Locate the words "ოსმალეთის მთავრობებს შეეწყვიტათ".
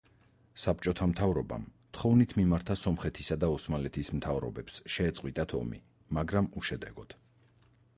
3.59-5.55